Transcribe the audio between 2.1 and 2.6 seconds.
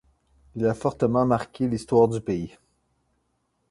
pays.